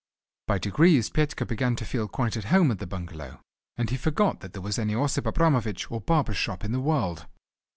By 0.47 0.57
degrees 0.57 1.11
Petka 1.11 1.45
began 1.45 1.75
to 1.75 1.85
feel 1.85 2.07
quite 2.07 2.35
at 2.35 2.45
home 2.45 2.71
at 2.71 2.79
the 2.79 2.87
bungalow, 2.87 3.39
and 3.77 3.91
he 3.91 3.97
forgot 3.97 4.39
that 4.39 4.53
there 4.53 4.59
was 4.63 4.79
any 4.79 4.95
Osip 4.95 5.27
Abramovich 5.27 5.91
or 5.91 6.01
barber's 6.01 6.37
shop 6.37 6.63
in 6.65 6.71
the 6.71 6.79
world. 6.79 7.27